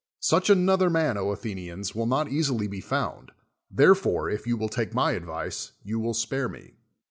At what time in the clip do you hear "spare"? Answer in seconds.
6.15-6.49